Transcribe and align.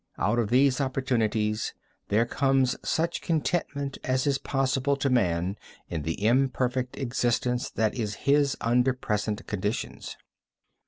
Out 0.17 0.39
of 0.39 0.49
these 0.49 0.81
opportunities 0.81 1.75
there 2.07 2.25
comes 2.25 2.75
such 2.83 3.21
contentment 3.21 3.99
as 4.03 4.25
is 4.25 4.39
possible 4.39 4.95
to 4.95 5.11
man 5.11 5.57
in 5.89 6.01
the 6.01 6.25
imperfect 6.25 6.97
existence 6.97 7.69
that 7.69 7.93
is 7.93 8.15
his 8.25 8.57
under 8.61 8.93
present 8.93 9.45
conditions. 9.45 10.17